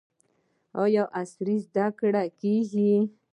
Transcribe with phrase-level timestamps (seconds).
[0.83, 2.91] آیا عصري زده کړې کیږي؟